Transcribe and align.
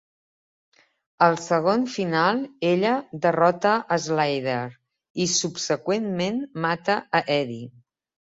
Al 1.25 1.35
segon 1.47 1.83
final, 1.95 2.41
ella 2.69 2.93
derrota 3.25 3.75
a 3.97 3.99
Slayer 4.07 4.57
i 5.27 5.29
subseqüentment 5.35 6.41
mata 6.67 6.99
a 7.23 7.25
Eddie. 7.39 7.71